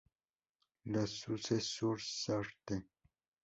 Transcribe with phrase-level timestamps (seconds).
[0.85, 2.73] La Suze-sur-Sarthe